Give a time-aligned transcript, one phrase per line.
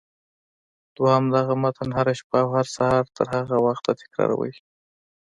[0.95, 4.53] دويم دغه متن هره شپه او هر سهار تر هغه وخته تکراروئ.